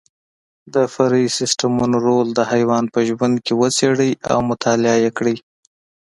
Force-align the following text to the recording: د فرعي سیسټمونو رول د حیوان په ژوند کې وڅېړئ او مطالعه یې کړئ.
د 0.73 0.75
فرعي 0.93 1.27
سیسټمونو 1.37 1.97
رول 2.07 2.27
د 2.33 2.39
حیوان 2.51 2.83
په 2.93 2.99
ژوند 3.09 3.35
کې 3.45 3.53
وڅېړئ 3.61 4.11
او 4.31 4.39
مطالعه 4.49 4.97
یې 5.03 5.11
کړئ. 5.17 5.35